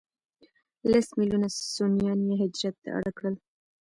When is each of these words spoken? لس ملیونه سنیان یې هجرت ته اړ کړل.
لس 0.91 1.07
ملیونه 1.19 1.47
سنیان 1.73 2.19
یې 2.27 2.35
هجرت 2.41 2.75
ته 2.83 2.89
اړ 2.97 3.03
کړل. 3.17 3.35